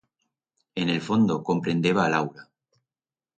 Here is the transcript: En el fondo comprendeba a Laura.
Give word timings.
En 0.73 0.89
el 0.89 0.99
fondo 0.99 1.43
comprendeba 1.43 2.07
a 2.07 2.09
Laura. 2.09 2.49